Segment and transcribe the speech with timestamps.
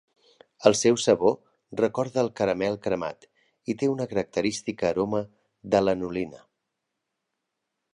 [0.69, 1.35] El seu sabor
[1.81, 3.29] recorda al caramel cremat
[3.75, 5.25] i té una característica aroma
[5.77, 6.47] de lanolina.